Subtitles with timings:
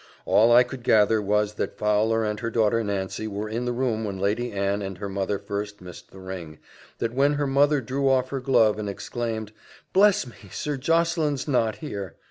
[0.25, 4.03] All I could gather was, that Fowler and her daughter Nancy were in the room
[4.03, 6.57] when Lady Anne and her mother first missed the ring
[6.97, 9.51] that when her mother drew off her glove, and exclaimed,
[9.93, 12.15] "Bless me, Sir Josseline's not here!"